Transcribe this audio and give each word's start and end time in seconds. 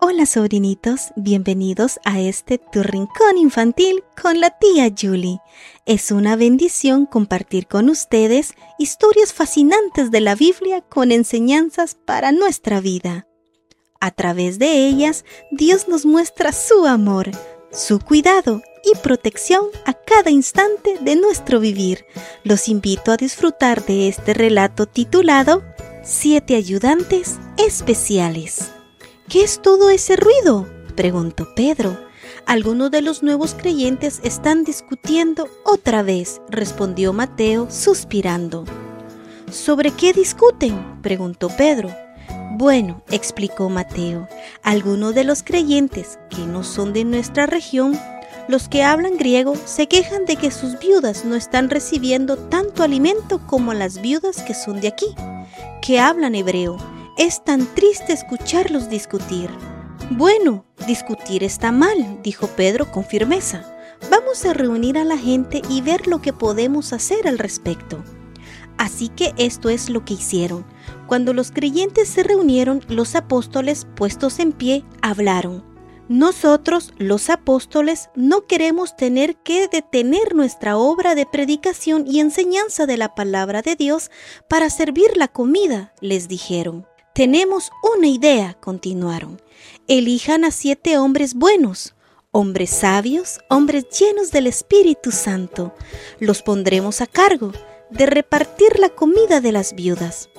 Hola 0.00 0.26
sobrinitos, 0.26 1.08
bienvenidos 1.16 1.98
a 2.04 2.20
este 2.20 2.58
tu 2.58 2.84
rincón 2.84 3.36
infantil 3.36 4.04
con 4.22 4.40
la 4.40 4.50
tía 4.50 4.94
Julie. 4.96 5.40
Es 5.86 6.12
una 6.12 6.36
bendición 6.36 7.04
compartir 7.04 7.66
con 7.66 7.88
ustedes 7.88 8.54
historias 8.78 9.32
fascinantes 9.32 10.12
de 10.12 10.20
la 10.20 10.36
Biblia 10.36 10.82
con 10.82 11.10
enseñanzas 11.10 11.96
para 11.96 12.30
nuestra 12.30 12.80
vida. 12.80 13.26
A 13.98 14.12
través 14.12 14.60
de 14.60 14.86
ellas, 14.86 15.24
Dios 15.50 15.88
nos 15.88 16.06
muestra 16.06 16.52
su 16.52 16.86
amor, 16.86 17.32
su 17.72 17.98
cuidado 17.98 18.62
y 18.84 18.96
protección 18.98 19.64
a 19.84 19.94
cada 19.94 20.30
instante 20.30 20.96
de 21.00 21.16
nuestro 21.16 21.58
vivir. 21.58 22.04
Los 22.44 22.68
invito 22.68 23.10
a 23.10 23.16
disfrutar 23.16 23.84
de 23.84 24.06
este 24.06 24.32
relato 24.32 24.86
titulado 24.86 25.64
Siete 26.04 26.54
ayudantes 26.54 27.40
especiales. 27.56 28.77
¿Qué 29.28 29.42
es 29.42 29.60
todo 29.60 29.90
ese 29.90 30.16
ruido? 30.16 30.66
preguntó 30.96 31.54
Pedro. 31.54 31.98
Algunos 32.46 32.90
de 32.90 33.02
los 33.02 33.22
nuevos 33.22 33.52
creyentes 33.52 34.20
están 34.24 34.64
discutiendo 34.64 35.50
otra 35.66 36.02
vez, 36.02 36.40
respondió 36.48 37.12
Mateo, 37.12 37.70
suspirando. 37.70 38.64
¿Sobre 39.50 39.90
qué 39.90 40.14
discuten? 40.14 41.02
preguntó 41.02 41.50
Pedro. 41.50 41.94
Bueno, 42.52 43.02
explicó 43.10 43.68
Mateo, 43.68 44.26
algunos 44.62 45.14
de 45.14 45.24
los 45.24 45.42
creyentes 45.42 46.18
que 46.30 46.46
no 46.46 46.64
son 46.64 46.94
de 46.94 47.04
nuestra 47.04 47.44
región, 47.44 48.00
los 48.48 48.70
que 48.70 48.82
hablan 48.82 49.18
griego, 49.18 49.56
se 49.66 49.88
quejan 49.88 50.24
de 50.24 50.36
que 50.36 50.50
sus 50.50 50.78
viudas 50.78 51.26
no 51.26 51.34
están 51.34 51.68
recibiendo 51.68 52.38
tanto 52.38 52.82
alimento 52.82 53.46
como 53.46 53.74
las 53.74 54.00
viudas 54.00 54.42
que 54.42 54.54
son 54.54 54.80
de 54.80 54.88
aquí, 54.88 55.14
que 55.82 56.00
hablan 56.00 56.34
hebreo 56.34 56.78
es 57.18 57.42
tan 57.42 57.66
triste 57.74 58.12
escucharlos 58.12 58.88
discutir. 58.88 59.50
Bueno, 60.10 60.64
discutir 60.86 61.42
está 61.42 61.72
mal, 61.72 62.20
dijo 62.22 62.46
Pedro 62.46 62.90
con 62.92 63.04
firmeza. 63.04 63.74
Vamos 64.08 64.44
a 64.44 64.54
reunir 64.54 64.96
a 64.96 65.04
la 65.04 65.18
gente 65.18 65.60
y 65.68 65.80
ver 65.80 66.06
lo 66.06 66.22
que 66.22 66.32
podemos 66.32 66.92
hacer 66.92 67.26
al 67.26 67.38
respecto. 67.38 68.04
Así 68.78 69.08
que 69.08 69.34
esto 69.36 69.68
es 69.68 69.90
lo 69.90 70.04
que 70.04 70.14
hicieron. 70.14 70.64
Cuando 71.08 71.34
los 71.34 71.50
creyentes 71.50 72.08
se 72.08 72.22
reunieron, 72.22 72.84
los 72.88 73.16
apóstoles, 73.16 73.88
puestos 73.96 74.38
en 74.38 74.52
pie, 74.52 74.84
hablaron. 75.02 75.64
Nosotros, 76.08 76.94
los 76.98 77.28
apóstoles, 77.30 78.10
no 78.14 78.46
queremos 78.46 78.96
tener 78.96 79.36
que 79.36 79.66
detener 79.66 80.36
nuestra 80.36 80.76
obra 80.78 81.16
de 81.16 81.26
predicación 81.26 82.04
y 82.06 82.20
enseñanza 82.20 82.86
de 82.86 82.96
la 82.96 83.16
palabra 83.16 83.60
de 83.60 83.74
Dios 83.74 84.12
para 84.48 84.70
servir 84.70 85.16
la 85.16 85.26
comida, 85.26 85.92
les 86.00 86.28
dijeron. 86.28 86.86
Tenemos 87.18 87.72
una 87.96 88.06
idea, 88.06 88.56
continuaron. 88.60 89.42
Elijan 89.88 90.44
a 90.44 90.52
siete 90.52 90.98
hombres 90.98 91.34
buenos, 91.34 91.96
hombres 92.30 92.70
sabios, 92.70 93.40
hombres 93.50 93.86
llenos 93.88 94.30
del 94.30 94.46
Espíritu 94.46 95.10
Santo. 95.10 95.74
Los 96.20 96.42
pondremos 96.42 97.00
a 97.00 97.08
cargo 97.08 97.50
de 97.90 98.06
repartir 98.06 98.78
la 98.78 98.90
comida 98.90 99.40
de 99.40 99.50
las 99.50 99.74
viudas. 99.74 100.30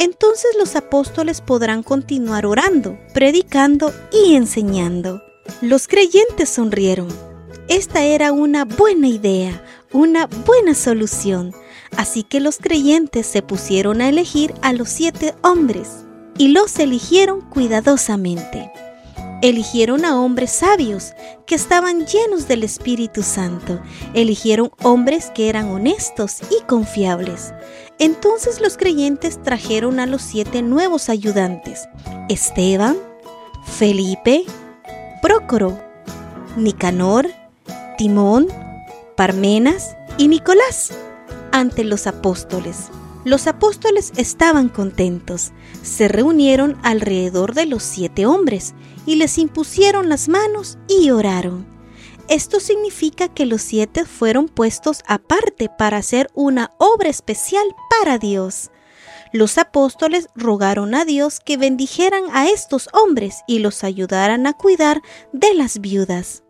Entonces 0.00 0.50
los 0.58 0.74
apóstoles 0.74 1.40
podrán 1.40 1.84
continuar 1.84 2.44
orando, 2.44 2.98
predicando 3.14 3.94
y 4.10 4.34
enseñando. 4.34 5.22
Los 5.60 5.86
creyentes 5.86 6.48
sonrieron. 6.48 7.06
Esta 7.68 8.02
era 8.02 8.32
una 8.32 8.64
buena 8.64 9.06
idea, 9.06 9.64
una 9.92 10.26
buena 10.26 10.74
solución. 10.74 11.54
Así 11.96 12.24
que 12.24 12.40
los 12.40 12.58
creyentes 12.58 13.28
se 13.28 13.42
pusieron 13.42 14.00
a 14.00 14.08
elegir 14.08 14.52
a 14.62 14.72
los 14.72 14.88
siete 14.88 15.32
hombres 15.42 16.05
y 16.38 16.48
los 16.48 16.78
eligieron 16.78 17.40
cuidadosamente. 17.40 18.70
Eligieron 19.42 20.04
a 20.04 20.18
hombres 20.18 20.50
sabios 20.50 21.12
que 21.44 21.54
estaban 21.54 22.06
llenos 22.06 22.48
del 22.48 22.64
Espíritu 22.64 23.22
Santo. 23.22 23.80
Eligieron 24.14 24.70
hombres 24.82 25.30
que 25.34 25.48
eran 25.48 25.68
honestos 25.68 26.38
y 26.50 26.64
confiables. 26.64 27.52
Entonces 27.98 28.60
los 28.60 28.76
creyentes 28.76 29.42
trajeron 29.42 30.00
a 30.00 30.06
los 30.06 30.22
siete 30.22 30.62
nuevos 30.62 31.10
ayudantes. 31.10 31.86
Esteban, 32.28 32.96
Felipe, 33.64 34.44
Prócoro, 35.20 35.78
Nicanor, 36.56 37.28
Timón, 37.98 38.48
Parmenas 39.16 39.96
y 40.16 40.28
Nicolás 40.28 40.92
ante 41.52 41.84
los 41.84 42.06
apóstoles. 42.06 42.90
Los 43.26 43.48
apóstoles 43.48 44.12
estaban 44.16 44.68
contentos. 44.68 45.50
Se 45.82 46.06
reunieron 46.06 46.78
alrededor 46.84 47.54
de 47.54 47.66
los 47.66 47.82
siete 47.82 48.24
hombres 48.24 48.76
y 49.04 49.16
les 49.16 49.36
impusieron 49.38 50.08
las 50.08 50.28
manos 50.28 50.78
y 50.88 51.10
oraron. 51.10 51.66
Esto 52.28 52.60
significa 52.60 53.26
que 53.26 53.44
los 53.44 53.62
siete 53.62 54.04
fueron 54.04 54.46
puestos 54.46 55.02
aparte 55.08 55.68
para 55.76 55.96
hacer 55.96 56.30
una 56.34 56.70
obra 56.78 57.08
especial 57.08 57.66
para 57.90 58.18
Dios. 58.18 58.70
Los 59.32 59.58
apóstoles 59.58 60.28
rogaron 60.36 60.94
a 60.94 61.04
Dios 61.04 61.40
que 61.40 61.56
bendijeran 61.56 62.26
a 62.32 62.48
estos 62.48 62.88
hombres 62.92 63.38
y 63.48 63.58
los 63.58 63.82
ayudaran 63.82 64.46
a 64.46 64.52
cuidar 64.52 65.02
de 65.32 65.52
las 65.52 65.80
viudas. 65.80 66.44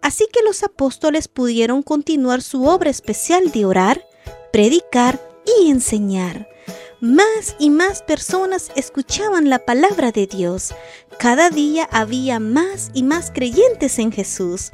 Así 0.00 0.26
que 0.32 0.42
los 0.42 0.62
apóstoles 0.62 1.28
pudieron 1.28 1.82
continuar 1.82 2.40
su 2.40 2.64
obra 2.64 2.88
especial 2.88 3.52
de 3.52 3.66
orar, 3.66 4.02
predicar 4.50 5.20
y 5.44 5.70
enseñar. 5.70 6.48
Más 7.00 7.56
y 7.58 7.70
más 7.70 8.02
personas 8.02 8.70
escuchaban 8.76 9.50
la 9.50 9.58
palabra 9.58 10.12
de 10.12 10.26
Dios. 10.26 10.72
Cada 11.18 11.50
día 11.50 11.88
había 11.90 12.38
más 12.38 12.90
y 12.94 13.02
más 13.02 13.32
creyentes 13.32 13.98
en 13.98 14.12
Jesús. 14.12 14.70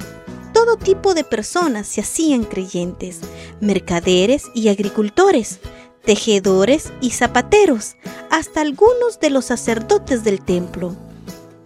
Todo 0.53 0.77
tipo 0.77 1.13
de 1.13 1.23
personas 1.23 1.87
se 1.87 2.01
hacían 2.01 2.43
creyentes, 2.43 3.21
mercaderes 3.61 4.43
y 4.53 4.67
agricultores, 4.67 5.59
tejedores 6.05 6.91
y 7.01 7.11
zapateros, 7.11 7.95
hasta 8.29 8.61
algunos 8.61 9.19
de 9.19 9.31
los 9.31 9.45
sacerdotes 9.45 10.23
del 10.23 10.43
templo. 10.43 10.95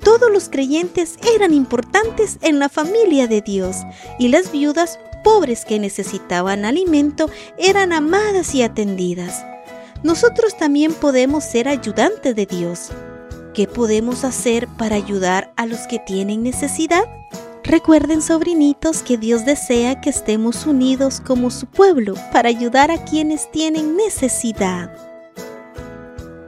Todos 0.03 0.31
los 0.31 0.49
creyentes 0.49 1.15
eran 1.35 1.53
importantes 1.53 2.37
en 2.41 2.59
la 2.59 2.69
familia 2.69 3.27
de 3.27 3.41
Dios 3.41 3.77
y 4.19 4.27
las 4.27 4.51
viudas 4.51 4.99
pobres 5.23 5.65
que 5.65 5.79
necesitaban 5.79 6.65
alimento 6.65 7.29
eran 7.57 7.93
amadas 7.93 8.53
y 8.53 8.61
atendidas. 8.61 9.45
Nosotros 10.03 10.57
también 10.57 10.93
podemos 10.93 11.43
ser 11.43 11.67
ayudantes 11.67 12.35
de 12.35 12.45
Dios. 12.45 12.89
¿Qué 13.53 13.67
podemos 13.67 14.23
hacer 14.23 14.67
para 14.67 14.95
ayudar 14.95 15.53
a 15.55 15.65
los 15.65 15.87
que 15.87 15.99
tienen 15.99 16.43
necesidad? 16.43 17.05
Recuerden, 17.63 18.21
sobrinitos, 18.21 19.03
que 19.03 19.17
Dios 19.17 19.45
desea 19.45 20.01
que 20.01 20.09
estemos 20.09 20.65
unidos 20.65 21.21
como 21.21 21.49
su 21.49 21.65
pueblo 21.67 22.15
para 22.33 22.49
ayudar 22.49 22.91
a 22.91 23.05
quienes 23.05 23.49
tienen 23.51 23.95
necesidad. 23.95 25.12